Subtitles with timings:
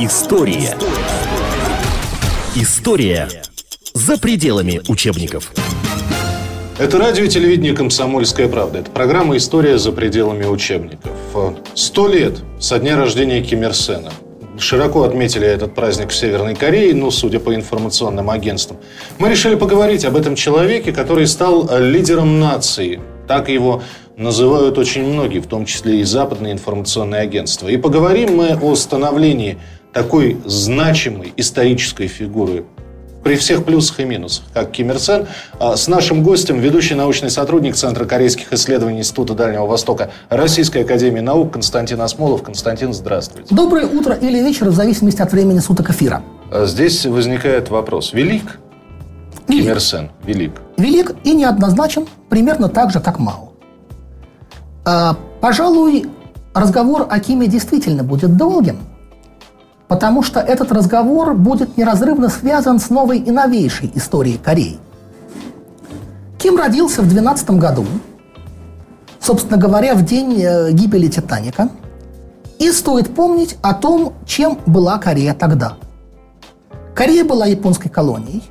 [0.00, 0.76] История.
[2.54, 3.28] История
[3.94, 5.52] за пределами учебников.
[6.78, 8.78] Это радио и телевидение «Комсомольская правда».
[8.78, 11.10] Это программа «История за пределами учебников».
[11.74, 14.12] Сто лет со дня рождения Ким Ир Сена.
[14.56, 18.78] Широко отметили этот праздник в Северной Корее, ну, судя по информационным агентствам.
[19.18, 23.00] Мы решили поговорить об этом человеке, который стал лидером нации.
[23.26, 23.82] Так его
[24.16, 27.68] называют очень многие, в том числе и западные информационные агентства.
[27.68, 29.58] И поговорим мы о становлении
[29.98, 32.64] такой значимой исторической фигуры
[33.24, 35.26] при всех плюсах и минусах, как Ким Ир Сен,
[35.58, 41.18] а с нашим гостем, ведущий научный сотрудник Центра корейских исследований Института Дальнего Востока Российской Академии
[41.18, 42.44] Наук Константин Осмолов.
[42.44, 43.52] Константин, здравствуйте.
[43.52, 46.22] Доброе утро или вечер, в зависимости от времени суток эфира.
[46.52, 48.12] А здесь возникает вопрос.
[48.12, 48.60] Велик?
[49.48, 49.64] Велик.
[49.64, 50.10] Ким Ир Сен.
[50.24, 50.52] Велик.
[50.76, 53.50] Велик и неоднозначен, примерно так же, как Мао.
[54.84, 56.06] А, пожалуй,
[56.54, 58.78] разговор о Киме действительно будет долгим,
[59.88, 64.78] потому что этот разговор будет неразрывно связан с новой и новейшей историей Кореи.
[66.38, 67.84] Ким родился в 12 году,
[69.18, 71.70] собственно говоря, в день э, гибели Титаника.
[72.58, 75.74] И стоит помнить о том, чем была Корея тогда.
[76.94, 78.42] Корея была японской колонией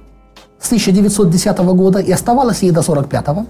[0.60, 3.48] с 1910 года и оставалась ей до 1945 года.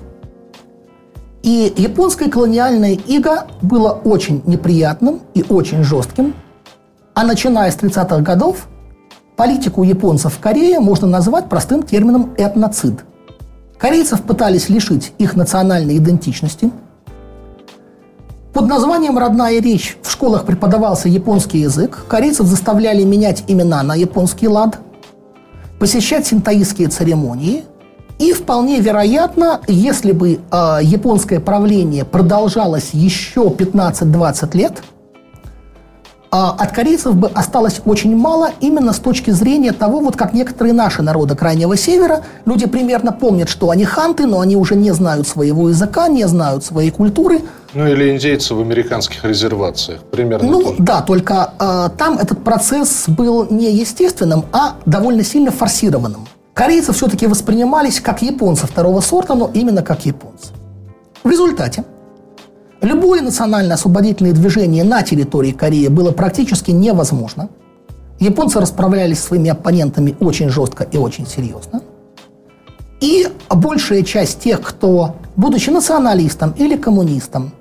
[1.43, 6.33] И японское колониальное иго было очень неприятным и очень жестким.
[7.17, 8.67] А начиная с 30-х годов,
[9.37, 13.05] политику японцев в Корее можно назвать простым термином этноцид.
[13.79, 16.69] Корейцев пытались лишить их национальной идентичности.
[18.53, 22.05] Под названием «Родная речь» в школах преподавался японский язык.
[22.07, 24.77] Корейцев заставляли менять имена на японский лад,
[25.79, 27.63] посещать синтаистские церемонии–
[28.19, 34.81] и вполне вероятно, если бы э, японское правление продолжалось еще 15-20 лет,
[36.31, 41.02] от корейцев бы осталось очень мало именно с точки зрения того, вот как некоторые наши
[41.02, 45.70] народы Крайнего Севера, люди примерно помнят, что они ханты, но они уже не знают своего
[45.70, 47.42] языка, не знают своей культуры.
[47.73, 50.49] Ну или индейцы в американских резервациях, примерно.
[50.49, 56.27] Ну да, только э, там этот процесс был не естественным, а довольно сильно форсированным.
[56.54, 60.48] Корейцы все-таки воспринимались как японцы второго сорта, но именно как японцы.
[61.23, 61.83] В результате
[62.82, 67.49] любое национально-освободительное движение на территории Кореи было практически невозможно.
[68.20, 71.82] Японцы расправлялись с своими оппонентами очень жестко и очень серьезно.
[72.99, 77.52] И большая часть тех, кто, будучи националистом или коммунистом,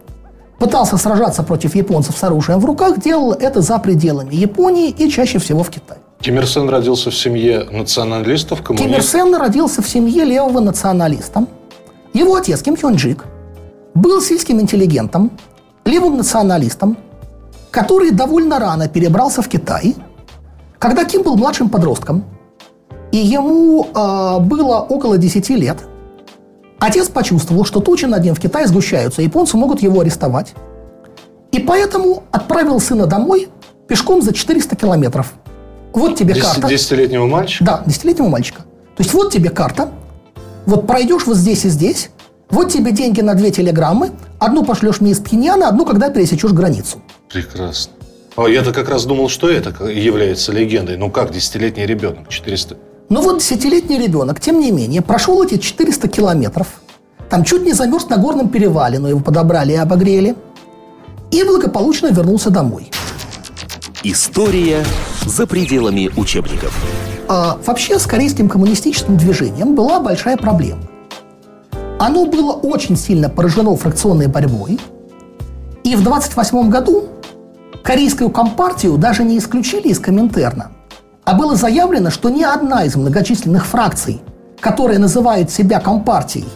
[0.59, 5.39] пытался сражаться против японцев с оружием в руках, делал это за пределами Японии и чаще
[5.39, 6.01] всего в Китае.
[6.21, 8.91] Ким Ир Сен родился в семье националистов, коммунистов?
[8.91, 11.45] Ким Ир Сен родился в семье левого националиста.
[12.15, 13.27] Его отец Ким Хён Джик
[13.97, 15.31] был сельским интеллигентом,
[15.85, 16.97] левым националистом,
[17.71, 19.95] который довольно рано перебрался в Китай,
[20.79, 22.25] когда Ким был младшим подростком,
[23.13, 25.79] и ему э, было около 10 лет.
[26.79, 30.55] Отец почувствовал, что тучи над ним в Китае сгущаются, японцы могут его арестовать.
[31.53, 33.49] И поэтому отправил сына домой
[33.89, 35.33] пешком за 400 километров–
[35.97, 36.69] вот тебе карта.
[36.69, 37.65] Десятилетнего мальчика?
[37.65, 38.61] Да, десятилетнего мальчика.
[38.97, 39.89] То есть вот тебе карта,
[40.67, 42.11] вот пройдешь вот здесь и здесь,
[42.49, 47.03] вот тебе деньги на две телеграммы, одну пошлешь мне из Пхеньяна, одну, когда пересечешь границу.
[47.29, 47.93] Прекрасно.
[48.37, 50.97] А я-то как раз думал, что это является легендой.
[50.97, 52.77] Ну как, десятилетний ребенок, 400...
[53.09, 56.69] Ну вот десятилетний ребенок, тем не менее, прошел эти 400 километров,
[57.31, 60.37] там чуть не замерз на горном перевале, но его подобрали и обогрели,
[61.31, 62.91] и благополучно вернулся домой.
[64.03, 64.85] История
[65.25, 66.77] за пределами учебников.
[67.29, 70.83] А, вообще с корейским коммунистическим движением была большая проблема.
[71.99, 74.79] Оно было очень сильно поражено фракционной борьбой,
[75.83, 77.05] и в 28 году
[77.83, 80.73] корейскую компартию даже не исключили из Коминтерна,
[81.25, 84.21] а было заявлено, что ни одна из многочисленных фракций,
[84.61, 86.47] которые называют себя компартией,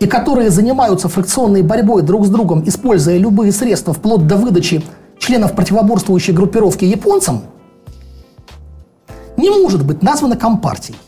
[0.00, 4.84] и которые занимаются фракционной борьбой друг с другом, используя любые средства вплоть до выдачи
[5.18, 7.44] членов противоборствующей группировки японцам,
[9.38, 10.98] не может быть названа Компартией.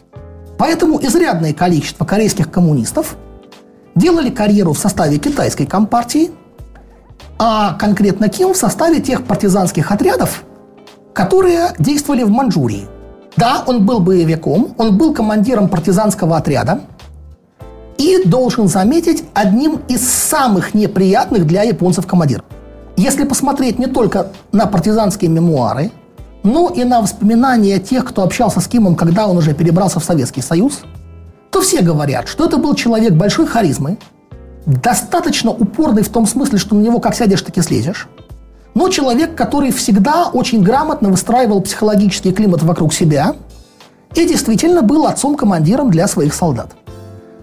[0.57, 3.17] Поэтому изрядное количество корейских коммунистов
[3.97, 6.31] делали карьеру в составе китайской Компартии,
[7.39, 10.45] а конкретно Ким в составе тех партизанских отрядов,
[11.13, 12.87] которые действовали в Манчжурии.
[13.37, 16.81] Да, он был боевиком, он был командиром партизанского отряда
[17.99, 22.45] и, должен заметить, одним из самых неприятных для японцев командиров.
[22.97, 25.91] Если посмотреть не только на партизанские мемуары,
[26.43, 30.41] но и на воспоминания тех, кто общался с Кимом, когда он уже перебрался в Советский
[30.41, 30.81] Союз,
[31.51, 33.99] то все говорят, что это был человек большой харизмы,
[34.67, 38.09] достаточно упорный в том смысле, что на него как сядешь, так и слезешь,
[38.75, 43.35] но человек, который всегда очень грамотно выстраивал психологический климат вокруг себя
[44.15, 46.75] и действительно был отцом-командиром для своих солдат.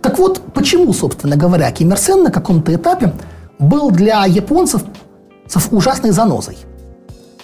[0.02, 3.14] Так вот, почему, собственно говоря, Ким Ир Сен на каком-то этапе
[3.58, 4.84] был для японцев
[5.72, 6.58] ужасной занозой?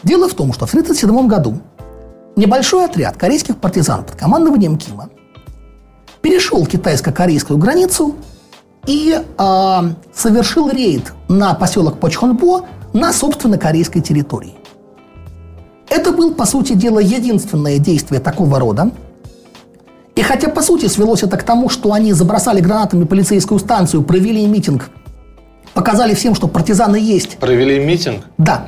[0.04, 1.60] Дело в том, что в 1937 году
[2.36, 5.10] небольшой отряд корейских партизан под командованием Кима
[6.22, 8.16] перешел китайско-корейскую границу
[8.86, 9.80] и э,
[10.14, 14.56] совершил рейд на поселок Почхонбо на, собственно, корейской территории.
[15.90, 18.92] Это был, по сути дела, единственное действие такого рода.
[20.16, 24.46] И хотя, по сути, свелось это к тому, что они забросали гранатами полицейскую станцию, провели
[24.46, 24.90] митинг,
[25.74, 27.38] показали всем, что партизаны есть.
[27.38, 28.26] Провели митинг?
[28.38, 28.66] Да.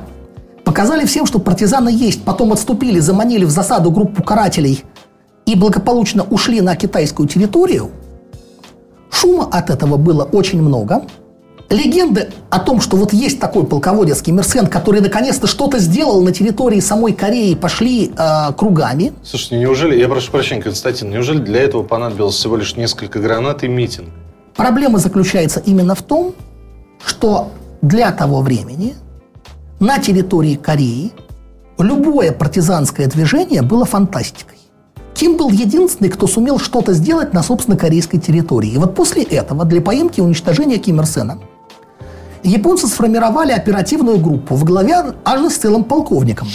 [0.64, 4.84] Показали всем, что партизаны есть, потом отступили, заманили в засаду группу карателей
[5.46, 7.90] и благополучно ушли на китайскую территорию.
[9.10, 11.04] Шума от этого было очень много–
[11.72, 16.22] легенды о том, что вот есть такой полководец Ким Ир Сен, который наконец-то что-то сделал
[16.22, 19.12] на территории самой Кореи, пошли э, кругами.
[19.24, 23.68] Слушайте, неужели, я прошу прощения, Константин, неужели для этого понадобилось всего лишь несколько гранат и
[23.68, 24.08] митинг?
[24.54, 26.34] Проблема заключается именно в том,
[27.04, 27.50] что
[27.80, 28.94] для того времени
[29.80, 31.12] на территории Кореи
[31.78, 34.58] любое партизанское движение было фантастикой.
[35.14, 38.70] Ким был единственный, кто сумел что-то сделать на, собственно, корейской территории.
[38.70, 41.38] И вот после этого для поимки и уничтожения Ким Ир Сена–
[42.42, 46.48] японцы сформировали оперативную группу в главе аж с целым полковником,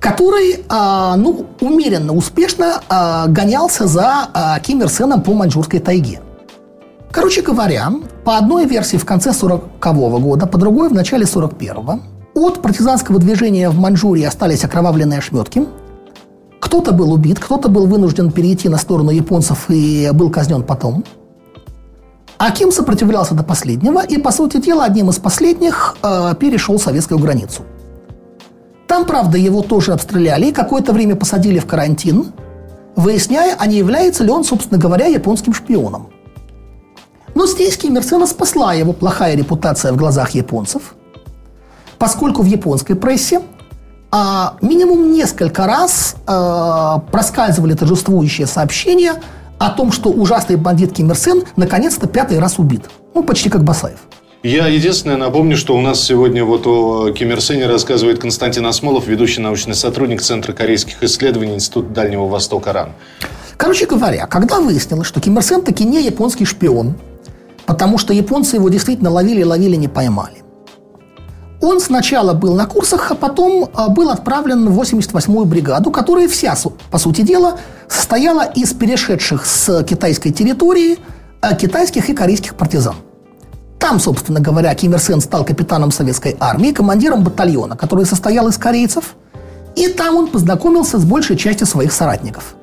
[0.00, 6.20] который, а, ну, умеренно успешно а, гонялся за а, Ким Ир Сеном по Маньчжурской тайге.
[7.10, 7.92] Короче говоря,
[8.24, 12.00] по одной версии в конце 40-го года, по другой в начале 41-го,
[12.34, 15.64] от партизанского движения в Маньчжурии остались окровавленные ошметки.
[16.74, 21.04] Кто-то был убит, кто-то был вынужден перейти на сторону японцев и был казнен потом–
[22.36, 27.62] Аким сопротивлялся до последнего и, по сути дела, одним из последних э, перешел советскую границу.
[28.88, 32.32] Там, правда, его тоже обстреляли и какое-то время посадили в карантин,
[32.96, 36.08] выясняя, а не является ли он, собственно говоря, японским шпионом.
[37.36, 40.96] Но здесь Ким Ир Сена спасла его плохая репутация в глазах японцев,
[41.98, 43.42] поскольку в японской прессе
[44.16, 49.14] а, минимум несколько раз а, проскальзывали торжествующие сообщения–
[49.58, 52.84] о том, что ужасный бандит Ким Ир Сен наконец-то пятый раз убит.
[53.14, 53.98] Ну, почти как Басаев.
[54.42, 59.06] Я единственное напомню, что у нас сегодня вот о Ким Ир Сене рассказывает Константин Осмолов,
[59.06, 62.90] ведущий научный сотрудник Центра корейских исследований Института Дальнего Востока РАН.
[63.56, 66.94] Короче говоря, когда выяснилось, что Ким Ир Сен таки не японский шпион,
[67.64, 70.43] потому что японцы его действительно ловили, ловили, не поймали.
[71.64, 76.54] Он сначала был на курсах, а потом а, был отправлен в 88-ю бригаду, которая вся,
[76.90, 77.58] по сути дела,
[77.88, 80.98] состояла из перешедших с китайской территории
[81.40, 82.96] а, китайских и корейских партизан.
[83.78, 88.58] Там, собственно говоря, Ким Ир Сен стал капитаном советской армии, командиром батальона, который состоял из
[88.58, 89.16] корейцев.
[89.74, 92.56] И там он познакомился с большей частью своих соратников,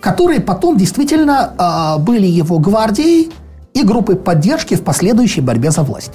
[0.00, 3.30] которые потом действительно э, были его гвардией
[3.74, 6.12] и группой поддержки в последующей борьбе за власть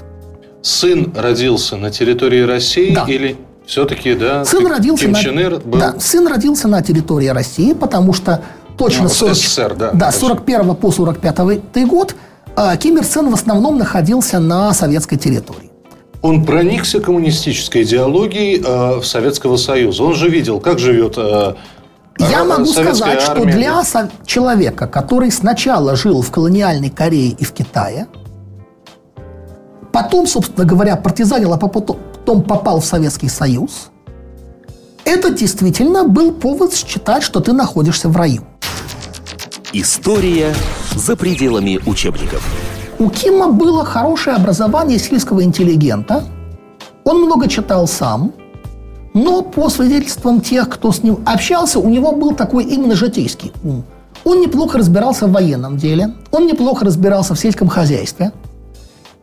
[0.62, 3.06] сын родился на территории России да.
[3.08, 5.20] или все-таки, да, сын родился Ким на...
[5.20, 5.80] Чен Ир был...
[5.80, 8.44] Да, сын родился на территории России, потому что
[8.78, 9.36] точно ну, 40...
[9.36, 9.92] СССР, да.
[9.94, 12.16] Да, с 41 по 45 год
[12.56, 15.72] а, Ким Ир Сен в основном находился на советской территории.
[16.22, 20.04] Он проникся коммунистической идеологией э, Советского Союза.
[20.04, 21.56] Он же видел, как живет э,
[22.20, 23.84] я могу сказать, армия, что для
[24.26, 28.08] человека, который сначала жил в колониальной Корее и в Китае,
[29.92, 33.92] потом, собственно говоря, партизанил, а потом попал в Советский Союз,
[35.06, 38.44] это действительно был повод считать, что ты находишься в раю.
[39.74, 40.54] История
[40.96, 42.46] за пределами учебников.
[43.00, 46.24] У Кима было хорошее образование сельского интеллигента.
[47.04, 48.34] Он много читал сам.
[49.14, 53.84] Но по свидетельствам тех, кто с ним общался, у него был такой именно житейский ум.
[54.24, 58.32] Он неплохо разбирался в военном деле, он неплохо разбирался в сельском хозяйстве–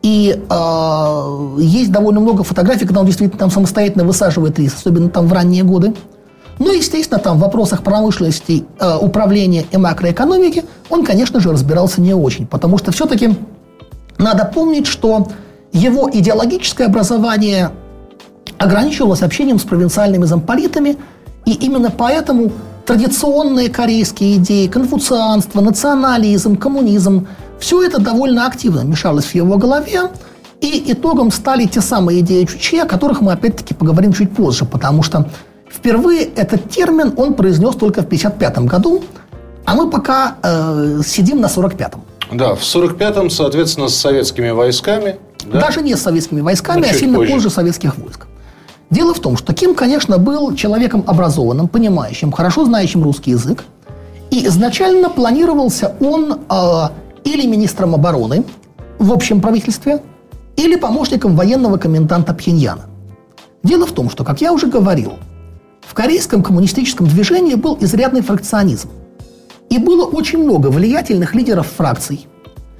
[0.01, 5.27] и э, есть довольно много фотографий, когда он действительно там самостоятельно высаживает рис, особенно там
[5.27, 5.93] в ранние годы.
[6.57, 12.13] Ну, естественно, там в вопросах промышленности, э, управления и макроэкономики он, конечно же, разбирался не
[12.13, 13.35] очень, потому что все-таки
[14.17, 15.27] надо помнить, что
[15.73, 17.71] его идеологическое образование
[18.57, 20.97] ограничивалось общением с провинциальными замполитами,
[21.45, 22.51] и именно поэтому
[22.85, 27.27] традиционные корейские идеи, конфуцианство, национализм, коммунизм–
[27.59, 30.09] все это довольно активно мешалось в его голове,
[30.61, 35.03] и итогом стали те самые идеи Чучи, о которых мы опять-таки поговорим чуть позже, потому
[35.03, 35.29] что
[35.71, 39.03] впервые этот термин он произнес только в 1955 году,
[39.65, 42.01] а мы пока э, сидим на 45-м.
[42.31, 45.61] Да, в 45-м, соответственно, с советскими войсками Да?
[45.61, 47.33] Даже не с советскими войсками, Ну, а сильно позже.
[47.33, 48.27] позже советских войск.
[48.89, 53.63] Дело в том, что Ким, конечно, был человеком образованным, понимающим, хорошо знающим русский язык.
[54.31, 56.89] И изначально планировался он э,
[57.33, 58.43] или министром обороны
[58.97, 60.01] в общем правительстве,
[60.55, 62.87] или помощником военного коменданта Пхеньяна.
[63.63, 65.13] Дело в том, что, как я уже говорил,
[65.81, 68.89] в корейском коммунистическом движении был изрядный фракционизм.
[69.69, 72.27] И было очень много влиятельных лидеров фракций.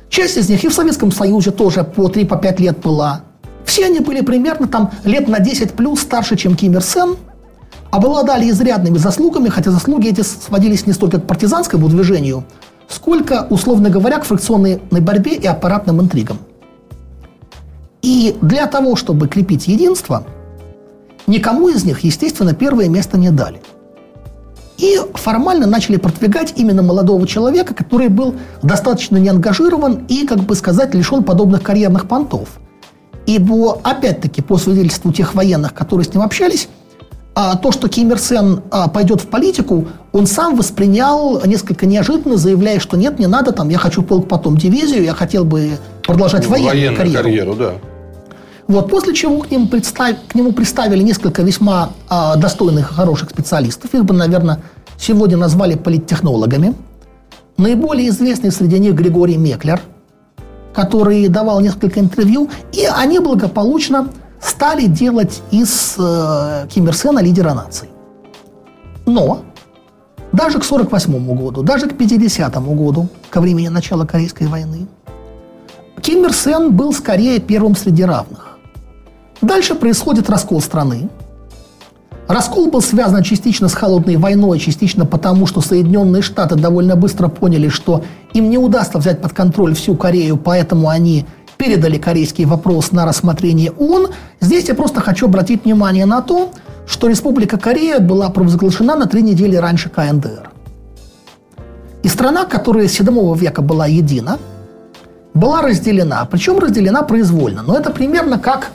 [0.10, 3.22] Часть из них и в Советском Союзе тоже по 3-5 лет была.
[3.64, 7.16] Все они были примерно там лет на 10 плюс старше, чем Ким Ир Сен,
[7.92, 12.44] обладали изрядными заслугами, хотя заслуги эти сводились не столько к партизанскому движению,
[12.90, 16.40] сколько, условно говоря, к фракционной борьбе и аппаратным интригам.
[18.02, 20.24] И для того, чтобы крепить единство,
[21.28, 23.62] никому из них, естественно, первое место не дали.
[24.78, 30.94] И формально начали продвигать именно молодого человека, который был достаточно неангажирован и, как бы сказать,
[30.96, 32.60] лишен подобных карьерных понтов.
[33.26, 36.70] Ибо, опять-таки, по свидетельству тех военных, которые с ним общались,
[37.62, 42.80] то, что Ким Ир Сен а, пойдет в политику, он сам воспринял несколько неожиданно, заявляя,
[42.80, 46.74] что нет, не надо, там, я хочу полк, потом дивизию, я хотел бы продолжать военную,
[46.74, 47.24] Военную карьеру.
[47.24, 47.74] карьеру, да.
[48.68, 53.30] Вот, после чего к нему, представ- к нему представили несколько весьма а, достойных и хороших
[53.30, 53.94] специалистов.
[53.94, 54.60] Их бы, наверное,
[54.98, 56.76] сегодня назвали политтехнологами.
[57.58, 59.82] Наиболее известный среди них Григорий Меклер,
[60.74, 64.10] который давал несколько интервью, и они благополучно
[64.42, 67.90] стали делать из э, Ким Ир Сена лидера нации.
[69.06, 69.44] Но
[70.32, 74.88] даже к 1948 году, даже к 50 году, ко времени начала Корейской войны,
[76.02, 78.58] Ким Ир Сен был скорее первым среди равных.
[79.42, 81.10] Дальше происходит раскол страны.
[82.28, 87.70] Раскол был связан частично с холодной войной, частично потому, что Соединенные Штаты довольно быстро поняли,
[87.70, 88.04] что
[88.34, 91.26] им не удастся взять под контроль всю Корею, поэтому они
[91.60, 94.08] передали корейский вопрос на рассмотрение ООН.
[94.40, 96.52] Здесь я просто хочу обратить внимание на то,
[96.88, 100.50] что Республика Корея была провозглашена на три недели раньше КНДР.
[102.02, 104.40] И страна, которая с 7 века была едина,
[105.34, 107.62] была разделена, причем разделена произвольно.
[107.62, 108.72] Но это примерно как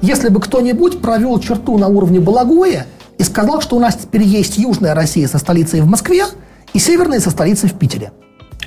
[0.00, 2.86] если бы кто-нибудь провел черту на уровне Балагоя
[3.18, 6.24] и сказал, что у нас теперь есть Южная Россия со столицей в Москве
[6.72, 8.12] и Северная со столицей в Питере.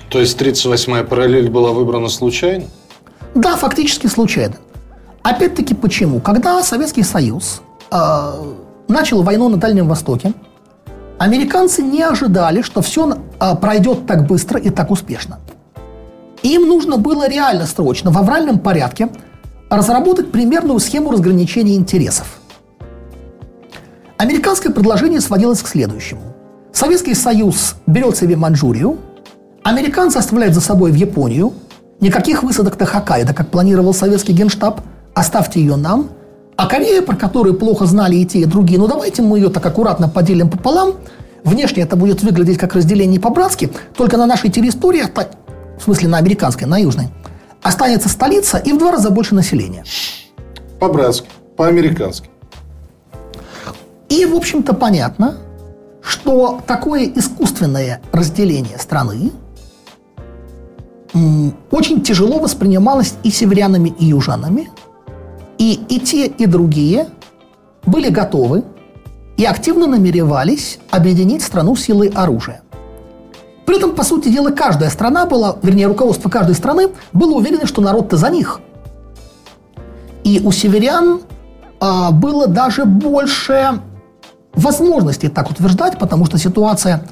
[0.10, 2.66] То есть 38-я параллель была выбрана случайно?
[3.36, 4.56] Да, фактически случайно.
[5.24, 6.20] Опять-таки почему?
[6.20, 7.62] Когда Советский Союз
[7.92, 8.32] э,
[8.88, 10.34] начал войну на Дальнем Востоке,
[11.18, 15.40] американцы не ожидали, что все э, пройдет так быстро и так успешно.
[16.44, 19.10] Им нужно было реально срочно, в авральном порядке,
[19.70, 22.40] разработать примерную схему разграничения интересов.
[24.18, 26.22] Американское предложение сводилось к следующему.
[26.74, 28.98] Советский Союз берет себе Маньчжурию,
[29.64, 31.54] американцы оставляют за собой в Японию,
[32.04, 34.82] никаких высадок на Хоккайдо, как планировал советский генштаб,
[35.16, 36.10] оставьте ее нам,
[36.56, 39.66] а Корея, про которую плохо знали и те, и другие, ну давайте мы ее так
[39.66, 40.96] аккуратно поделим пополам,
[41.44, 45.04] внешне это будет выглядеть как разделение по-братски, только на нашей территории,
[45.80, 47.08] в смысле на американской, на южной,
[47.64, 49.84] останется столица и в два раза больше населения.
[50.80, 52.30] По-братски, по-американски.
[54.10, 55.38] И, в общем-то, понятно,
[56.02, 59.32] что такое искусственное разделение страны
[61.72, 64.70] очень тяжело воспринималось и северянами, и южанами.
[65.58, 67.08] И, и те, и другие
[67.86, 68.64] были готовы
[69.38, 72.62] и активно намеревались объединить страну силой оружия.
[73.66, 77.82] При этом, по сути дела, каждая страна была, вернее, руководство каждой страны было уверено, что
[77.82, 78.60] народ-то за них.
[80.24, 81.22] И у северян
[81.80, 83.82] а, было даже больше
[84.54, 87.06] возможностей так утверждать, потому что ситуация,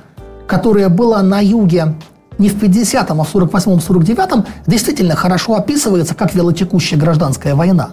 [0.47, 1.95] которая была на юге
[2.41, 7.91] не в 50-м, а в 48-м, 49-м, действительно хорошо описывается как велотекущая гражданская война.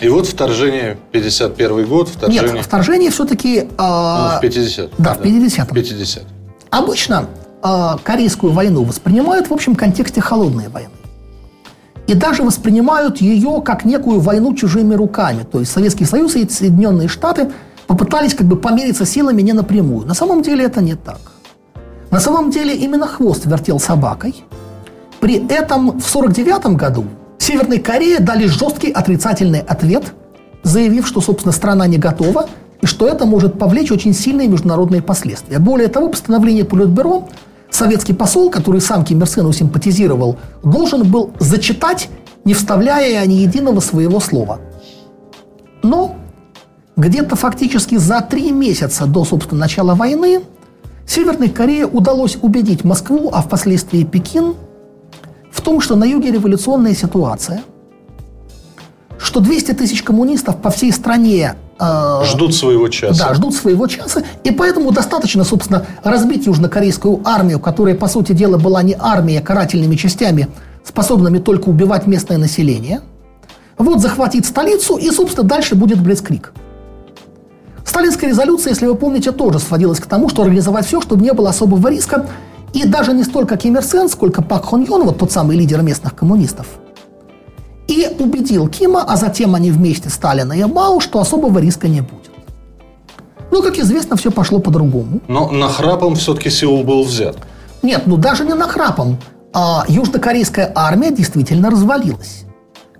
[0.00, 2.52] И вот вторжение, 51 год, вторжение...
[2.52, 3.66] Нет, вторжение все-таки...
[3.78, 5.74] Ну, в 50 да, в 50-м.
[5.74, 6.22] 50
[6.70, 7.26] Обычно
[7.62, 10.90] э, Корейскую войну воспринимают в общем контексте холодной войны.
[12.06, 15.44] И даже воспринимают ее как некую войну чужими руками.
[15.50, 17.50] То есть Советский Союз и Соединенные Штаты
[17.86, 20.06] попытались как бы помериться силами не напрямую.
[20.06, 21.18] На самом деле это не так.
[22.10, 24.44] На самом деле именно хвост вертел собакой.
[25.20, 27.04] При этом в 1949 году
[27.38, 30.12] Северной Корее дали жесткий отрицательный ответ,
[30.62, 32.48] заявив, что, собственно, страна не готова
[32.80, 35.58] и что это может повлечь очень сильные международные последствия.
[35.58, 37.28] Более того, постановление Политбюро
[37.70, 42.08] советский посол, который сам Ким Ир Сену симпатизировал, должен был зачитать,
[42.44, 44.60] не вставляя ни единого своего слова.
[45.82, 46.16] Но
[46.96, 50.42] где-то фактически за три месяца до, собственно, начала войны
[51.06, 54.54] Северной Корее удалось убедить Москву, а впоследствии Пекин,
[55.52, 57.62] в том, что на юге революционная ситуация,
[59.18, 63.28] что 200 тысяч коммунистов по всей стране э, ждут своего часа.
[63.28, 64.22] Да, ждут своего часа.
[64.44, 69.42] И поэтому достаточно, собственно, разбить южнокорейскую армию, которая, по сути дела, была не армией, а
[69.42, 70.48] карательными частями,
[70.84, 73.00] способными только убивать местное население.
[73.78, 76.52] Вот захватить столицу, и, собственно, дальше будет Блицкрик.
[77.96, 81.48] Сталинская резолюция, если вы помните, тоже сводилась к тому, что организовать все, чтобы не было
[81.48, 82.26] особого риска.
[82.74, 85.80] И даже не столько Ким Ир Сен, сколько Пак Хон Йон, вот тот самый лидер
[85.80, 86.66] местных коммунистов,
[87.88, 92.32] и убедил Кима, а затем они вместе Сталина и Мао, что особого риска не будет.
[93.50, 95.22] Ну, как известно, все пошло по-другому.
[95.26, 97.38] Но нахрапом все-таки Сеул был взят.
[97.80, 99.16] Нет, ну даже не нахрапом.
[99.54, 102.44] А южнокорейская армия действительно развалилась.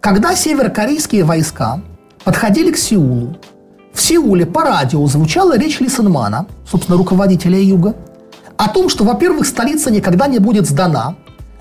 [0.01, 1.83] Когда северокорейские войска
[2.25, 3.37] подходили к Сеулу,
[3.97, 7.97] в Сеуле по радио звучала речь Лисенмана, собственно, руководителя Юга,
[8.59, 11.17] о том, что, во-первых, столица никогда не будет сдана,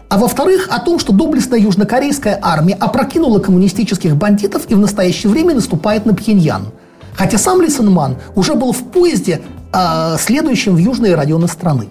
[0.09, 5.55] а во-вторых, о том, что доблестная южнокорейская армия опрокинула коммунистических бандитов и в настоящее время
[5.55, 6.67] наступает на Пхеньян.
[7.13, 9.41] Хотя сам Лисенман уже был в поезде,
[9.73, 11.87] э, следующем в южные районы страны.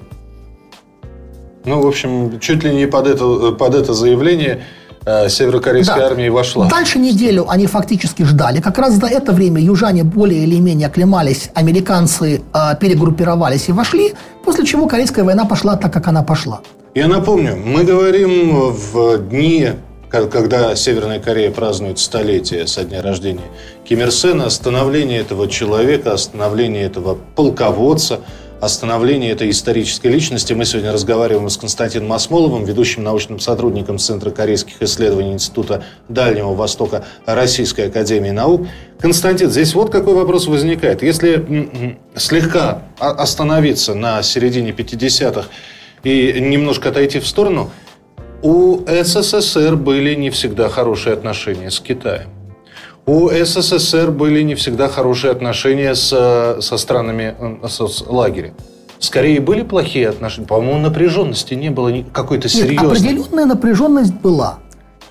[1.64, 4.62] Ну, в общем, чуть ли не под это, под это заявление
[5.04, 6.06] э, северокорейская да.
[6.06, 6.68] армия вошла.
[6.68, 8.60] Дальше неделю они фактически ждали.
[8.60, 14.14] Как раз за это время южане более или менее оклемались, американцы э, перегруппировались и вошли,
[14.44, 16.60] после чего Корейская война пошла так, как она пошла.
[16.94, 19.70] Я напомню, мы говорим в дни,
[20.08, 23.42] когда Северная Корея празднует столетие со дня рождения
[23.84, 28.20] Ким Ир Сена, остановление этого человека, остановление этого полководца,
[28.64, 30.52] остановление этой исторической личности.
[30.52, 37.04] Мы сегодня разговариваем с Константином Осмоловым, ведущим научным сотрудником Центра корейских исследований Института Дальнего Востока
[37.26, 38.66] Российской Академии Наук.
[38.98, 41.02] Константин, здесь вот какой вопрос возникает.
[41.02, 45.48] Если слегка остановиться на середине 50-х
[46.02, 47.70] и немножко отойти в сторону,
[48.42, 52.28] у СССР были не всегда хорошие отношения с Китаем.
[53.06, 56.08] У СССР были не всегда хорошие отношения с,
[56.60, 58.54] со странами э, соцлагеря.
[58.98, 60.46] Скорее были плохие отношения.
[60.46, 62.98] По-моему, напряженности не было какой-то серьезной.
[62.98, 64.58] Нет, определенная напряженность была.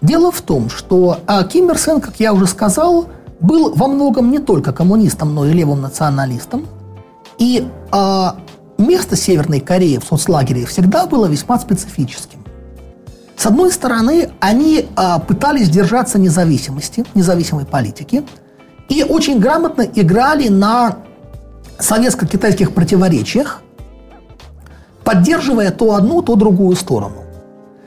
[0.01, 4.31] Дело в том, что а, Ким Ир Сен, как я уже сказал, был во многом
[4.31, 6.65] не только коммунистом, но и левым националистом.
[7.37, 8.37] И а,
[8.79, 12.42] место Северной Кореи в соцлагере всегда было весьма специфическим.
[13.35, 18.23] С одной стороны, они а, пытались держаться независимости, независимой политики,
[18.89, 20.97] и очень грамотно играли на
[21.79, 23.61] советско-китайских противоречиях,
[25.03, 27.23] поддерживая то одну, то другую сторону.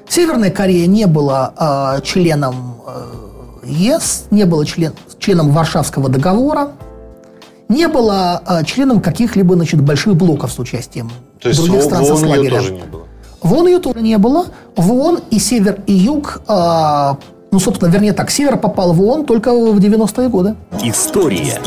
[0.09, 6.73] Северная Корея не была э, членом э, ЕС, не была член, членом Варшавского договора,
[7.69, 12.25] не было э, членом каких-либо значит, больших блоков с участием То есть других стран ВОН
[12.25, 13.06] ее тоже не было?
[13.42, 14.46] В ООН ее тоже не было.
[14.77, 17.14] В ООН и север, и юг, э,
[17.51, 20.57] ну, собственно, вернее так, север попал в ООН только в 90-е годы.
[20.83, 21.61] История.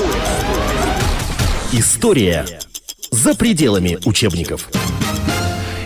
[1.71, 2.45] История
[3.11, 4.69] за пределами учебников.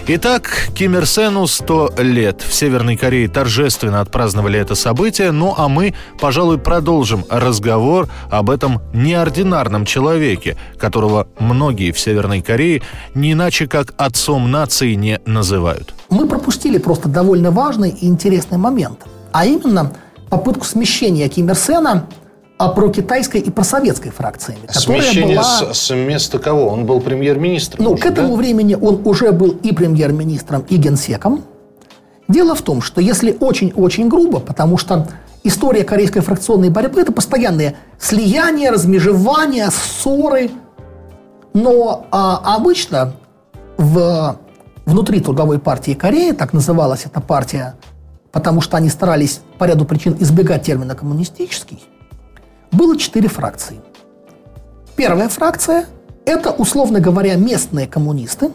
[0.05, 2.41] Итак, Ким Ир Сену 100 лет.
[2.41, 8.81] В Северной Корее торжественно отпраздновали это событие, ну а мы, пожалуй, продолжим разговор об этом
[8.93, 12.81] неординарном человеке, которого многие в Северной Корее
[13.15, 15.93] не иначе как отцом нации не называют.
[16.09, 19.93] Мы пропустили просто довольно важный и интересный момент, а именно
[20.29, 22.07] попытку смещения Ким Ир Сена
[22.57, 24.61] а про китайской и про советской фракциями.
[24.69, 25.43] Смещение была...
[25.43, 26.67] с, с места кого?
[26.67, 27.83] Он был премьер-министром.
[27.83, 28.35] Ну, уже, к этому да?
[28.35, 31.43] времени он уже был и премьер-министром, и генсеком.
[32.27, 35.07] Дело в том, что если очень-очень грубо, потому что
[35.43, 40.51] история корейской фракционной борьбы– это постоянные слияния, размежевания, ссоры.
[41.53, 43.13] Но а, обычно
[43.77, 44.39] в,
[44.85, 47.75] внутри трудовой партии Кореи, так называлась эта партия,
[48.31, 51.83] потому что они старались по ряду причин избегать термина «коммунистический»,
[52.73, 53.79] было четыре фракции.
[54.95, 55.85] Первая фракция–
[56.25, 58.51] это, условно говоря, местные коммунисты,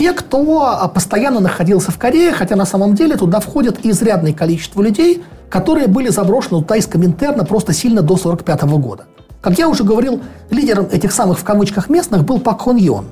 [0.00, 4.80] те, кто а, постоянно находился в Корее, хотя на самом деле туда входит изрядное количество
[4.80, 9.04] людей, которые были заброшены туда из Коминтерна просто сильно до 1945 года.
[9.42, 13.06] Как я уже говорил, лидером этих самых в кавычках местных был Пак Хон Йон,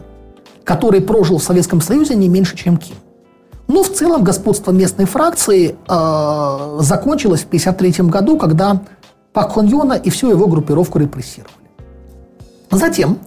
[0.64, 2.96] который прожил в Советском Союзе не меньше, чем Ким.
[3.66, 8.80] Но в целом господство местной фракции э, закончилось в 1953 году, когда
[9.38, 11.54] Пак Хон Йона и всю его группировку репрессировали.
[12.72, 13.20] Затем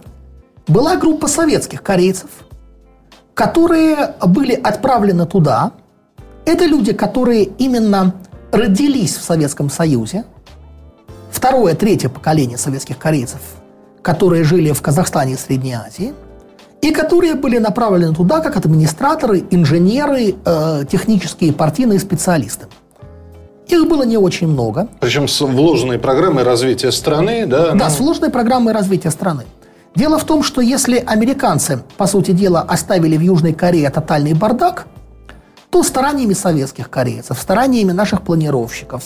[0.66, 2.28] была группа советских корейцев,
[3.32, 5.72] которые были отправлены туда.
[6.44, 8.14] Это люди, которые именно
[8.52, 10.26] родились в Советском Союзе.
[11.30, 13.40] Второе, третье поколение советских корейцев,
[14.02, 16.12] которые жили в Казахстане и Средней Азии.
[16.82, 22.66] и которые были направлены туда как администраторы, инженеры, э, технические партийные специалисты.
[23.68, 24.88] Их было не очень много.
[25.00, 27.72] Причем с вложенной программой развития страны, да?
[27.72, 27.90] Да, ну...
[27.90, 29.44] с вложенной программой развития страны.
[29.94, 34.86] Дело в том, что если американцы, по сути дела, оставили в Южной Корее тотальный бардак,
[35.70, 39.02] то стараниями советских корейцев, стараниями наших планировщиков,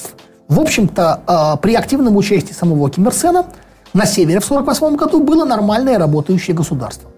[0.48, 3.46] в общем-то, э, при активном участии самого Ким Ир Сена
[3.94, 7.10] на севере в 1948 году было нормальное работающее государство.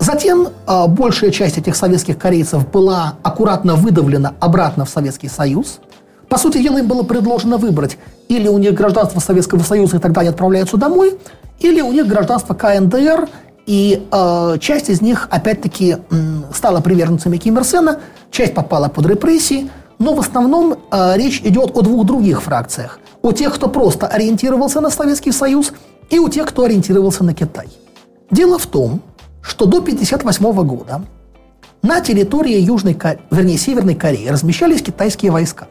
[0.00, 5.78] Затем э, большая часть этих советских корейцев была аккуратно выдавлена обратно в Советский Союз.
[6.28, 10.22] По сути дела, им было предложено выбрать или у них гражданство Советского Союза, и тогда
[10.22, 11.18] они отправляются домой,
[11.58, 13.28] или у них гражданство КНДР,
[13.66, 15.98] и э, часть из них, опять-таки,
[16.54, 21.76] стала приверженцами Ким Ир Сена, часть попала под репрессии, но в основном э, речь идет
[21.76, 23.00] о двух других фракциях.
[23.20, 25.72] О тех, кто просто ориентировался на Советский Союз,
[26.08, 27.68] и у тех, кто ориентировался на Китай.
[28.30, 29.02] Дело в том,
[29.42, 31.02] что до 1958 года
[31.82, 32.98] на территории Южной,
[33.30, 35.66] вернее, Северной Кореи размещались китайские войска.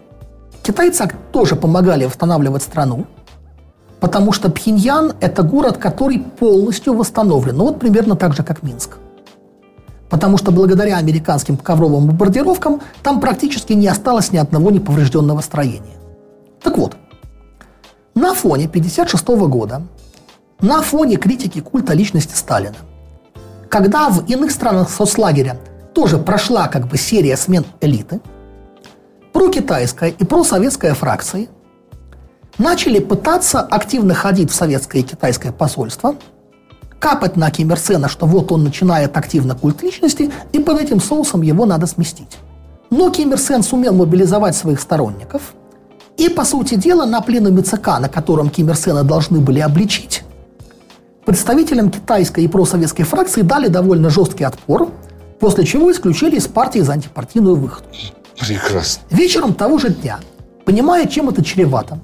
[0.63, 3.05] Китайцы тоже помогали восстанавливать страну,
[3.99, 7.57] потому что Пхеньян– это город, который полностью восстановлен.
[7.57, 8.97] Ну вот примерно так же, как Минск.
[10.09, 15.97] Потому что благодаря американским ковровым бомбардировкам там практически не осталось ни одного неповрежденного строения.
[16.63, 16.97] Так вот,
[18.15, 19.83] на фоне 1956 года,
[20.61, 22.75] на фоне критики культа личности Сталина,
[23.69, 25.57] когда в иных странах соцлагеря
[25.93, 28.19] тоже прошла как бы серия смен элиты,
[29.31, 31.49] прокитайская и просоветская фракции
[32.57, 36.15] начали пытаться активно ходить в советское и китайское посольство,
[36.99, 40.99] капать на Ким Ир Сена, что вот он начинает активно культ личности, и под этим
[40.99, 42.37] соусом его надо сместить.
[42.89, 45.53] Но Ким Ир Сен сумел мобилизовать своих сторонников,
[46.17, 50.23] и, по сути дела, на пленуме ЦК, на котором Ким Ир Сена должны были обличить,
[51.29, 54.89] представителям китайской и просоветской фракции дали довольно жесткий отпор,
[55.39, 57.85] после чего исключили из партии за антипартийную выходу.
[58.39, 59.03] Прекрасно.
[59.11, 60.17] Вечером того же дня,
[60.65, 61.99] понимая, чем это чревато,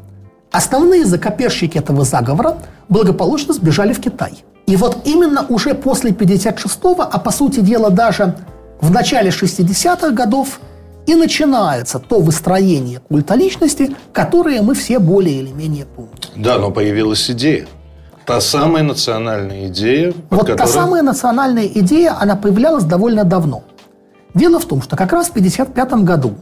[0.51, 4.43] основные закоперщики этого заговора благополучно сбежали в Китай.
[4.67, 8.35] И вот именно уже после 56-го, а по сути дела даже
[8.79, 10.59] в начале 60-х годов,
[11.07, 16.13] и начинается то выстроение культа личности, которое мы все более или менее помним.
[16.35, 17.65] Да, но появилась идея.
[18.25, 20.13] Та самая национальная идея.
[20.29, 20.57] Вот которой...
[20.57, 23.63] та самая национальная идея, она появлялась довольно давно.
[24.33, 26.35] Дело в том, что как раз в 1955 году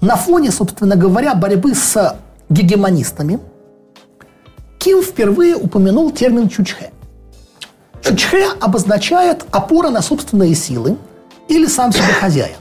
[0.00, 2.16] на фоне, собственно говоря, борьбы с
[2.50, 3.40] гегемонистами
[4.78, 6.92] Ким впервые упомянул термин чучхе.
[8.02, 10.96] Чучхе обозначает опора на собственные силы
[11.48, 12.56] или сам себе хозяин.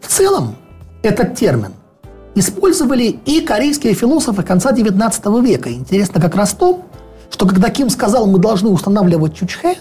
[0.00, 0.56] В целом,
[1.02, 1.72] этот термин
[2.34, 5.70] использовали и корейские философы конца XIX века.
[5.70, 6.82] Интересно как раз то,
[7.32, 9.78] что когда Ким сказал, мы должны устанавливать чучхе,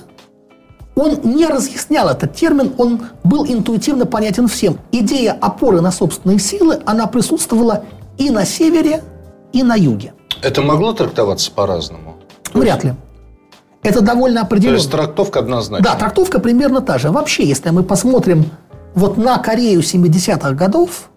[0.95, 4.79] он не разъяснял этот термин, он был интуитивно понятен всем.
[4.91, 7.83] Идея опоры на собственные силы, она присутствовала
[8.17, 9.03] и на севере,
[9.51, 10.13] и на юге.
[10.41, 12.15] Это могло трактоваться по-разному?
[12.53, 12.93] Вряд ли.
[13.83, 14.77] Это довольно определенно.
[14.77, 15.83] То есть трактовка однозначно?
[15.83, 17.11] Да, трактовка примерно та же.
[17.11, 18.45] Вообще, если мы посмотрим
[18.93, 21.09] вот на Корею 70-х годов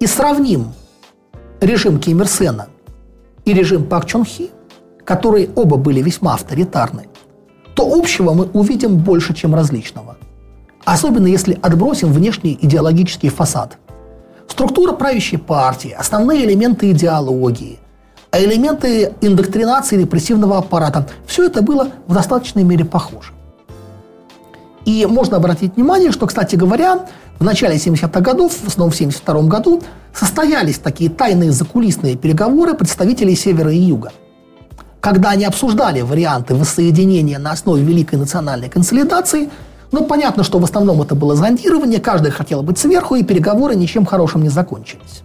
[0.00, 0.72] и сравним
[1.60, 2.68] режим Ким Ир Сена
[3.44, 4.50] и режим Пак Чон Хи–
[5.04, 7.08] которые оба были весьма авторитарны,
[7.74, 10.16] то общего мы увидим больше, чем различного.
[10.84, 13.78] Особенно если отбросим внешний идеологический фасад.
[14.48, 17.78] Структура правящей партии, основные элементы идеологии,
[18.30, 23.32] а элементы индоктринации репрессивного аппарата– все это было в достаточной мере похоже.
[24.84, 27.06] И можно обратить внимание, что, кстати говоря,
[27.38, 29.80] в начале 70-х годов, в основном в 72 году,
[30.12, 34.12] состоялись такие тайные закулисные переговоры представителей Севера и Юга–
[35.02, 39.50] когда они обсуждали варианты воссоединения на основе великой национальной консолидации,
[39.90, 44.06] ну, понятно, что в основном это было зондирование, каждый хотел быть сверху, и переговоры ничем
[44.06, 45.22] хорошим не закончились.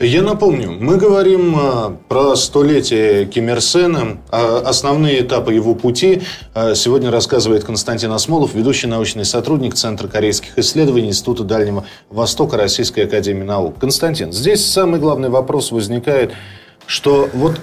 [0.00, 6.22] Я напомню, мы говорим а, про столетие Ким Ир Сена, а основные этапы его пути.
[6.54, 13.00] А, сегодня рассказывает Константин Осмолов, ведущий научный сотрудник Центра корейских исследований Института Дальнего Востока Российской
[13.00, 13.78] Академии Наук.
[13.78, 16.32] Константин, здесь самый главный вопрос возникает,
[16.86, 17.60] что вот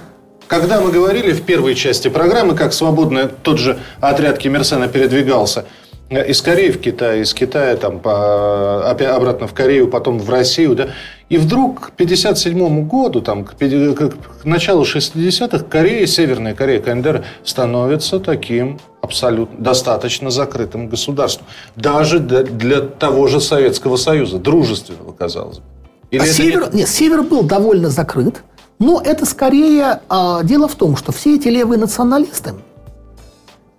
[0.54, 5.64] когда мы говорили в первой части программы, как свободно тот же отряд Киммерсена передвигался
[6.10, 10.76] э, из Кореи в Китай, из Китая там, по, обратно в Корею, потом в Россию,
[10.76, 10.90] да,
[11.28, 18.20] и вдруг к 1957 году, там, к, к началу 60-х, Корея, Северная Корея, КНДР становится
[18.20, 21.48] таким абсолютно достаточно закрытым государством.
[21.74, 25.64] Даже для того же Советского Союза, дружественного, казалось бы.
[26.12, 26.80] Или а север, не...
[26.80, 28.44] Нет, север был довольно закрыт.
[28.78, 32.52] Но это скорее а, дело в том, что все эти левые националисты,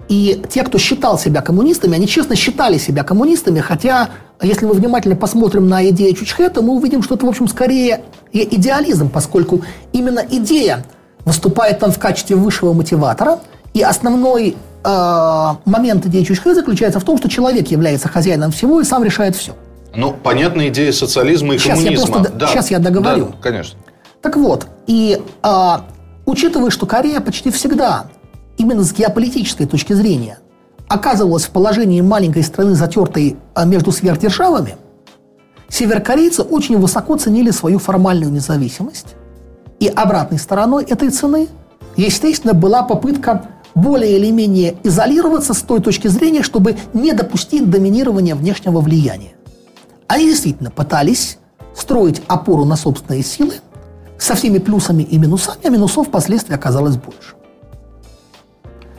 [0.07, 4.09] И те, кто считал себя коммунистами, они честно считали себя коммунистами, хотя,
[4.41, 8.03] если мы внимательно посмотрим на идею Чучхе, то мы увидим, что это, в общем, скорее
[8.31, 10.85] идеализм, поскольку именно идея
[11.25, 13.39] выступает там в качестве высшего мотиватора,
[13.73, 18.83] и основной э, момент идеи Чучхе заключается в том, что человек является хозяином всего и
[18.83, 19.53] сам решает все.
[19.95, 22.07] Ну, понятная идея социализма и сейчас коммунизма.
[22.07, 22.47] Я просто, да.
[22.47, 23.27] Сейчас я договорю.
[23.27, 23.79] Да, конечно.
[24.25, 25.77] Так вот, и э,
[26.25, 28.07] учитывая, что Корея почти всегда
[28.57, 30.39] именно с геополитической точки зрения
[30.87, 34.77] оказывалась в положении маленькой страны, затертой а, между сверхдержавами,
[35.69, 39.13] северокорейцы очень высоко ценили свою формальную независимость.
[39.79, 41.47] И обратной стороной этой цены,
[41.95, 48.33] естественно, была попытка более или менее изолироваться с той точки зрения, чтобы не допустить доминирования
[48.33, 49.33] внешнего влияния.
[50.07, 51.37] Они действительно пытались
[51.75, 53.53] строить опору на собственные силы
[54.17, 57.35] со всеми плюсами и минусами, а минусов впоследствии оказалось больше.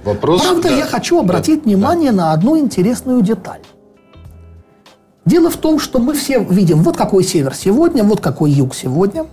[0.05, 0.77] Вопрос, Правда, да.
[0.77, 2.17] я хочу обратить да, внимание да.
[2.17, 3.61] на одну интересную деталь.
[5.25, 9.27] Дело в том, что мы все видим, вот какой север сегодня, вот какой юг сегодня.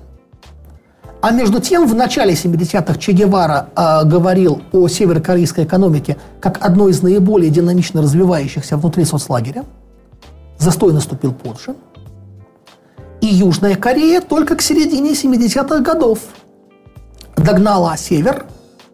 [1.22, 6.91] А между тем, в начале 70-х Че Гевара э, говорил о северокорейской экономике как одной
[6.91, 9.63] из наиболее динамично развивающихся внутри соцлагеря.
[10.58, 11.76] Застой наступил позже.
[13.34, 16.19] Южная Корея только к середине 70-х годов
[17.36, 18.46] догнала Север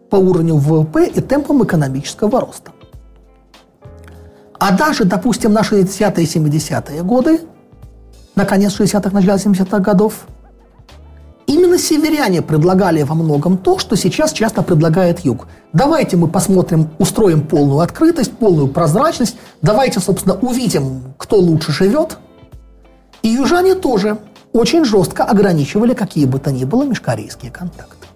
[0.08, 2.72] по уровню ВВП и темпам экономического роста.
[4.58, 7.42] А даже, допустим, на 60-е и 70-е годы,
[8.34, 10.26] на конец 60-х, начало 70-х годов,
[11.46, 15.48] именно северяне предлагали во многом то, что сейчас часто предлагает юг.
[15.74, 22.16] Давайте мы посмотрим, устроим полную открытость, полную прозрачность, давайте, собственно, увидим, кто лучше живет.
[23.22, 24.16] И южане тоже
[24.52, 28.06] очень жестко ограничивали какие бы то ни было межкорейские контакты.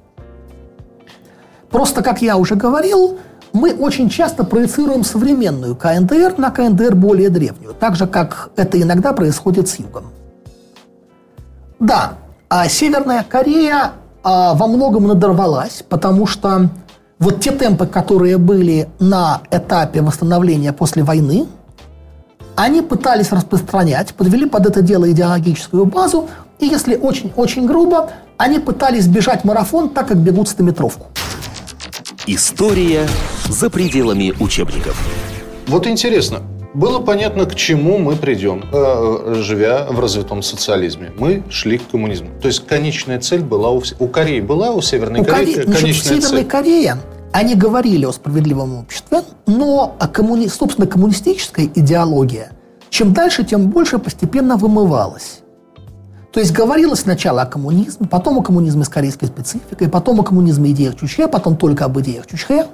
[1.70, 3.18] Просто, как я уже говорил,
[3.52, 9.12] мы очень часто проецируем современную КНДР на КНДР более древнюю, так же, как это иногда
[9.12, 10.04] происходит с югом.
[11.78, 12.14] Да,
[12.48, 13.92] а Северная Корея
[14.22, 16.68] а, во многом надорвалась, потому что
[17.18, 21.46] вот те темпы, которые были на этапе восстановления после войны,
[22.56, 29.06] они пытались распространять, подвели под это дело идеологическую базу, и если очень-очень грубо, они пытались
[29.06, 31.06] бежать марафон так, как бегут стометровку.
[32.26, 33.06] История
[33.48, 34.96] за пределами учебников.
[35.66, 36.40] Вот интересно,
[36.74, 41.12] было понятно, к чему мы придем, э, живя в развитом социализме.
[41.16, 42.30] Мы шли к коммунизму.
[42.40, 45.64] То есть конечная цель была у, у Кореи, была у Северной у Кореи Коре...
[45.64, 46.48] конечная Значит, в Северной цель.
[46.50, 46.96] Корее
[47.34, 50.48] они говорили о справедливом обществе, но коммуни...
[50.48, 52.52] собственно коммунистическая идеология
[52.94, 55.40] чем дальше, тем больше постепенно вымывалась.
[56.32, 60.70] То есть говорилось сначала о коммунизме, потом о коммунизме с корейской спецификой, потом о коммунизме
[60.70, 62.68] идеях Чучхе, потом только об идеях Чучхе.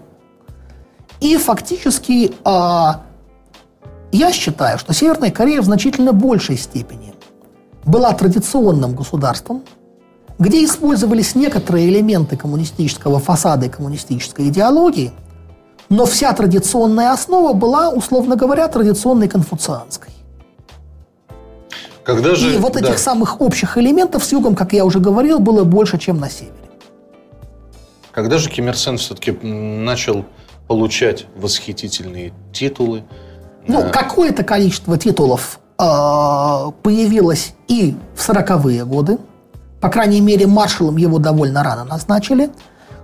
[1.21, 2.93] И фактически э,
[4.13, 7.15] я считаю, что Северная Корея в значительно большей степени
[7.87, 9.63] была традиционным государством,
[10.41, 15.13] где использовались некоторые элементы коммунистического фасада и коммунистической идеологии,
[15.91, 20.13] но вся традиционная основа была, условно говоря, традиционной конфуцианской.
[22.05, 22.81] Когда же, и вот да.
[22.81, 26.55] этих самых общих элементов с югом, как я уже говорил, было больше, чем на севере.
[28.11, 30.25] Когда же Ким Ир Сен все-таки начал
[30.67, 33.05] получать восхитительные титулы?
[33.67, 35.83] Ну, э, какое-то количество титулов э,
[36.83, 39.19] появилось и в 40-е годы.
[39.81, 42.51] По крайней мере, маршалом его довольно рано назначили.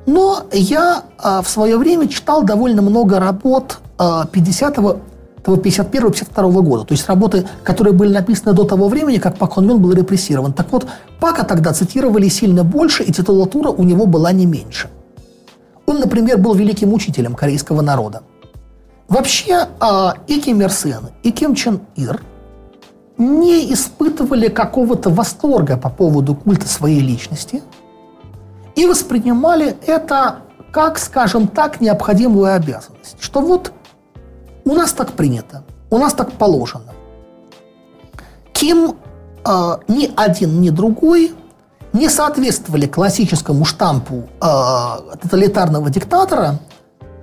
[0.04, 5.00] Но я э, в свое время читал довольно много работ э, 50-го
[5.42, 6.84] 51-52 года.
[6.84, 10.52] То есть работы, которые были написаны до того времени, как Пак Хон Йон был репрессирован.
[10.52, 10.86] Так вот,
[11.20, 14.88] Пака тогда цитировали сильно больше, и титулатура у него была не меньше.
[15.86, 18.22] Он, например, был великим учителем корейского народа.
[19.08, 22.20] Вообще, э, и Ким Ир Сен, и Ким Чен Ир
[23.18, 27.62] не испытывали какого-то восторга по поводу культа своей личности
[28.74, 33.16] и воспринимали это как, скажем так, необходимую обязанность.
[33.18, 33.72] Что вот
[34.64, 36.92] у нас так принято, у нас так положено.
[38.52, 38.96] Ким
[39.44, 41.34] э, ни один, ни другой
[41.94, 46.58] не соответствовали классическому штампу э, тоталитарного диктатора,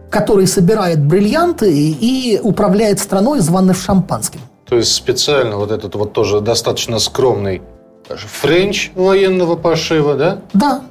[0.09, 4.41] который собирает бриллианты и, и управляет страной, званый шампанским.
[4.65, 7.61] То есть специально вот этот вот тоже достаточно скромный
[8.09, 10.41] френч военного пошива, да?
[10.53, 10.81] Да.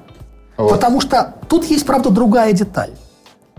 [0.57, 0.71] Вот.
[0.71, 2.91] Потому что тут есть, правда, другая деталь.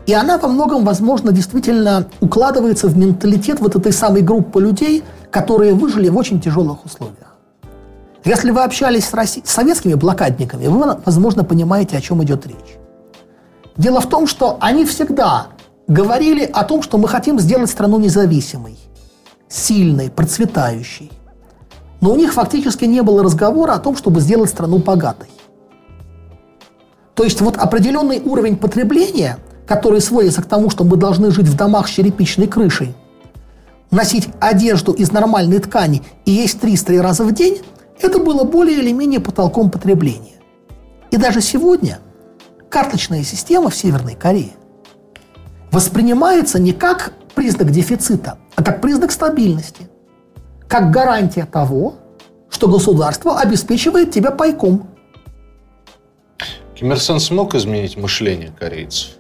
[0.06, 5.73] И она во многом, возможно, действительно укладывается в менталитет вот этой самой группы людей, которые
[5.73, 7.36] выжили в очень тяжелых условиях.
[8.26, 9.41] Если вы общались с, Росси...
[9.45, 12.78] с советскими блокадниками, вы, возможно, понимаете, о чем идет речь.
[13.76, 15.47] Дело в том, что они всегда
[15.88, 18.78] говорили о том, что мы хотим сделать страну независимой,
[19.54, 21.12] сильной, процветающей.
[22.02, 25.30] Но у них фактически не было разговора о том, чтобы сделать страну богатой.
[27.13, 29.38] То есть вот определенный уровень потребления,
[29.68, 32.96] который сводится к тому, что мы должны жить в домах с черепичной крышей,
[33.92, 37.62] носить одежду из нормальной ткани и есть 300 раза в день,
[38.02, 40.34] это было более или менее потолком потребления.
[41.12, 42.00] И даже сегодня
[42.70, 44.54] карточная система в Северной Корее
[45.72, 49.89] воспринимается не как признак дефицита, а как признак стабильности,
[50.68, 51.96] как гарантия того,
[52.50, 54.88] что государство обеспечивает тебя пайком.
[56.76, 59.12] Ким Ир Сен смог изменить мышление корейцев?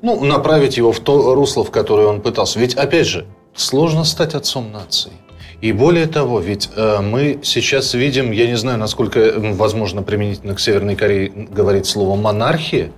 [0.00, 2.60] Ну, направить его в то русло, в которое он пытался.
[2.60, 5.12] Ведь, опять же, сложно стать отцом нации.
[5.60, 10.54] И более того, ведь э, мы сейчас видим, я не знаю, насколько э, возможно применительно
[10.54, 12.92] к Северной Корее говорить слово монархия,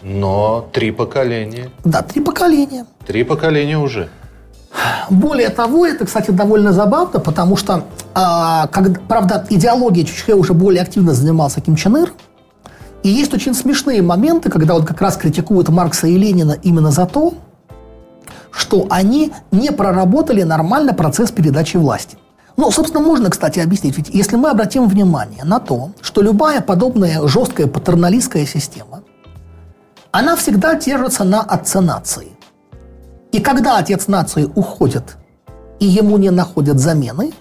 [0.00, 1.70] но три поколения.
[1.84, 2.86] Да, три поколения.
[3.06, 4.08] Три поколения уже.
[5.10, 7.84] Более того, это, кстати, довольно забавно, потому что,
[8.14, 12.12] э, когда, правда, идеологией Чучхе уже более активно занимался Ким Чен Ир,
[13.02, 17.06] и есть очень смешные моменты, когда он как раз критикует Маркса и Ленина именно за
[17.06, 17.34] то,
[18.50, 22.18] что они не проработали нормально процесс передачи власти.
[22.56, 23.96] Ну, собственно, можно, кстати, объяснить.
[23.96, 29.02] Ведь если мы обратим внимание на то, что любая подобная жесткая патерналистская система,
[30.10, 32.35] она всегда держится на отце нации.
[33.36, 35.18] И когда отец нации уходит,
[35.78, 37.34] и ему не находят замены,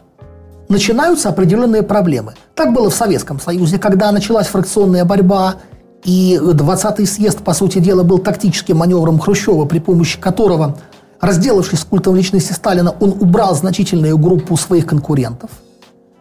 [0.67, 2.33] начинаются определенные проблемы.
[2.53, 5.55] Так было в Советском Союзе, когда началась фракционная борьба,
[6.03, 10.75] и 20-й съезд, по сути дела, был тактическим маневром Хрущева, при помощи которого
[11.21, 15.49] Разделавшись с культом личности Сталина, он убрал значительную группу своих конкурентов.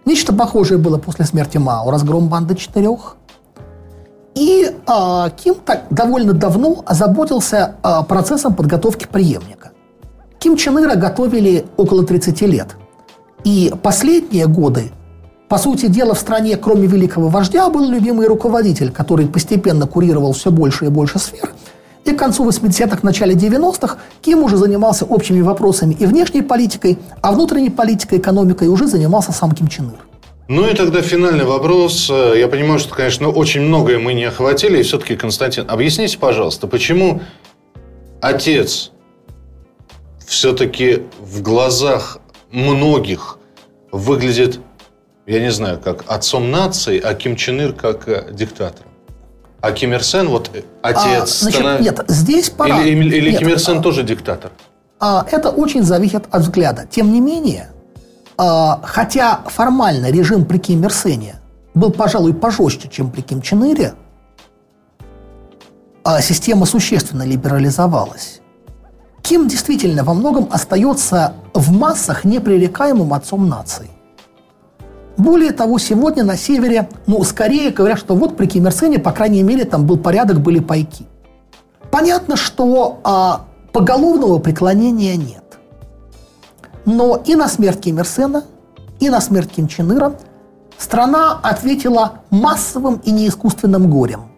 [0.04, 3.16] Нечто похожее было после смерти Мао, разгром банды четырех.
[4.34, 9.70] И э, Ким так довольно давно озаботился э, процессом подготовки преемника.
[10.38, 12.76] Ким Чен Ира готовили около 30 лет.
[13.44, 14.90] И последние годы,
[15.48, 20.50] по сути дела, в стране, кроме великого вождя, был любимый руководитель, который постепенно курировал все
[20.50, 21.52] больше и больше сфер–
[22.04, 27.32] и к концу 80-х, начале 90-х Ким уже занимался общими вопросами и внешней политикой, а
[27.32, 30.06] внутренней политикой, экономикой уже занимался сам Ким Чен Ир.
[30.46, 32.10] Ну и тогда финальный вопрос.
[32.10, 34.78] Я понимаю, что, конечно, очень многое мы не охватили.
[34.78, 37.22] И все-таки, Константин, объясните, пожалуйста, почему
[38.20, 38.90] отец
[40.26, 42.18] все-таки в глазах
[42.50, 43.38] многих
[43.92, 44.60] выглядит,
[45.26, 48.90] я не знаю, как отцом нации, а Ким Чен Ир как э, диктатором?
[49.60, 51.00] А Ким Ир Сен, вот э, отец...
[51.02, 51.80] А, значит, станов...
[51.80, 52.82] Нет, здесь пора...
[52.82, 54.50] Или, или, или нет, Ким Ир Сен а, тоже диктатор?
[55.00, 56.86] А, это очень зависит от взгляда.
[56.90, 57.73] Тем не менее, а,
[58.36, 61.36] хотя формально режим при Ким Ир Сене
[61.74, 63.94] был, пожалуй, пожестче, чем при Ким Чен Ире,
[66.04, 68.40] а система существенно либерализовалась.
[69.22, 73.88] Ким действительно во многом остается в массах непререкаемым отцом нации.
[75.16, 79.12] Более того, сегодня на севере, ну, скорее говорят, что вот при Ким Ир Сене, по
[79.12, 81.06] крайней мере, там был порядок, были пайки.
[81.90, 85.43] Понятно, что а, поголовного преклонения нет.
[86.84, 88.44] Но и на смерть Ким Ир Сена,
[89.00, 90.12] и на смерть Ким Чен Ира
[90.78, 94.28] страна ответила массовым и неискусственным горем.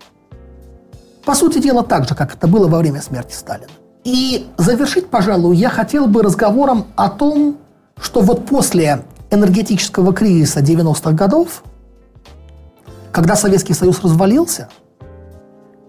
[1.25, 3.71] По сути дела, так же, как это было во время смерти Сталина.
[4.05, 7.57] И завершить, пожалуй, я хотел бы разговором о том,
[8.01, 11.65] что вот после энергетического кризиса 90-х годов,
[13.11, 14.69] когда Советский Союз развалился,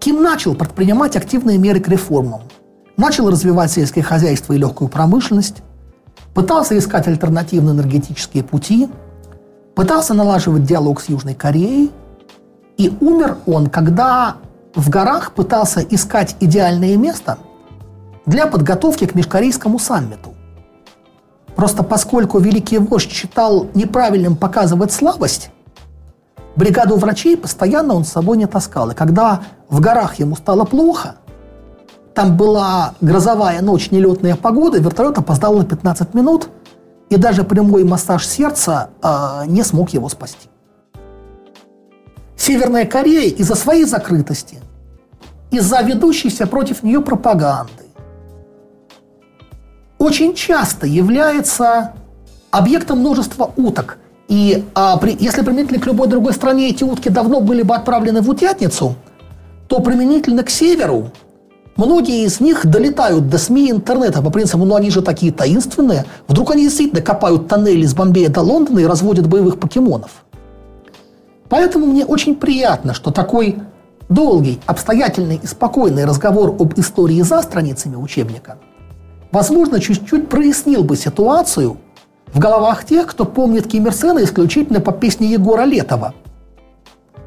[0.00, 2.42] Ким начал предпринимать активные меры к реформам.
[2.96, 5.62] Начал развивать сельское хозяйство и легкую промышленность,
[6.38, 8.88] пытался искать альтернативные энергетические пути,
[9.74, 11.90] пытался налаживать диалог с Южной Кореей,
[12.76, 14.36] и умер он, когда
[14.72, 17.38] в горах пытался искать идеальное место
[18.24, 20.36] для подготовки к межкорейскому саммиту.
[21.56, 25.50] Просто поскольку великий вождь считал неправильным показывать слабость,
[26.54, 28.92] бригаду врачей постоянно он с собой не таскал.
[28.92, 31.16] И когда в горах ему стало плохо,
[32.18, 36.48] там была грозовая ночь, нелетная погода, вертолет опоздал на 15 минут,
[37.10, 40.48] и даже прямой массаж сердца э, не смог его спасти.
[42.36, 44.58] Северная Корея из-за своей закрытости,
[45.52, 47.84] из-за ведущейся против нее пропаганды,
[49.98, 51.92] очень часто является
[52.50, 53.98] объектом множества уток.
[54.26, 58.22] И а, при, если применительно к любой другой стране эти утки давно были бы отправлены
[58.22, 58.96] в утятницу,
[59.68, 61.12] то применительно к северу
[61.78, 66.04] многие из них долетают до СМИ и интернета по принципу, ну они же такие таинственные.
[66.26, 70.24] Вдруг они действительно копают тоннели с Бомбея до Лондона и разводят боевых покемонов.
[71.48, 73.56] Поэтому мне очень приятно, что такой
[74.10, 78.58] долгий, обстоятельный и спокойный разговор об истории за страницами учебника–
[79.32, 81.78] возможно, чуть-чуть прояснил бы ситуацию
[82.32, 86.14] в головах тех, кто помнит Ким Ир Сена исключительно по песне Егора Летова.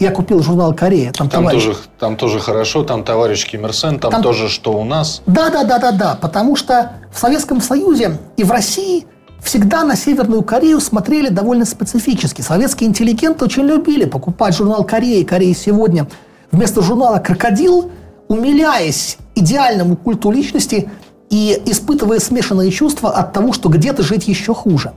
[0.01, 1.11] Я купил журнал «Корея».
[1.11, 4.73] Там, там, тоже, там тоже хорошо, там товарищ Ким Ир Сен, там, там тоже что
[4.73, 5.21] у нас.
[5.27, 6.17] Да, да, да, да, да.
[6.19, 9.05] Потому что в Советском Союзе и в России
[9.43, 12.41] всегда на Северную Корею смотрели довольно специфически.
[12.41, 16.07] Советские интеллигенты очень любили покупать журнал «Корея» «Корея сегодня»
[16.51, 17.91] вместо журнала «Крокодил»,
[18.27, 20.89] умиляясь идеальному культу личности
[21.29, 24.93] и испытывая смешанные чувства от того, что где-то жить еще хуже.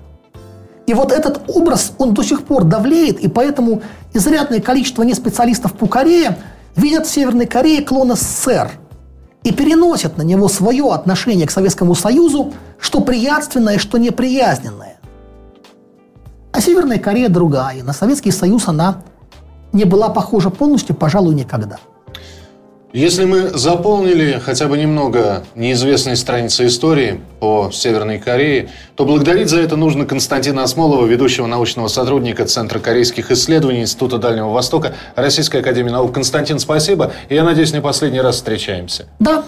[0.86, 3.82] И вот этот образ, он до сих пор давлеет, и поэтому
[4.12, 6.38] изрядное количество неспециалистов по Корее
[6.76, 8.70] видят в Северной Корее клон СССР
[9.44, 14.96] и переносят на него свое отношение к Советскому Союзу, что приятственное, что неприязненное.
[16.52, 17.82] А Северная Корея другая.
[17.82, 19.02] На Советский Союз она
[19.72, 21.78] не была похожа полностью, пожалуй, никогда.
[22.94, 29.58] Если мы заполнили хотя бы немного неизвестной страницы истории по Северной Корее, то благодарить за
[29.58, 35.90] это нужно Константина Осмолова, ведущего научного сотрудника Центра корейских исследований Института Дальнего Востока Российской Академии
[35.90, 36.14] Наук.
[36.14, 37.10] Константин, спасибо.
[37.28, 39.06] И я надеюсь, не последний раз встречаемся.
[39.18, 39.42] Да,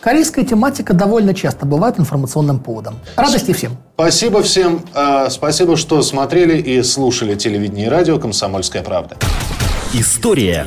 [0.00, 2.98] Корейская тематика довольно часто бывает информационным поводом.
[3.14, 3.76] Радости всем.
[3.94, 4.84] Спасибо всем.
[4.94, 9.16] А, спасибо, что смотрели и слушали телевидение и радио «Комсомольская правда».
[9.92, 10.66] История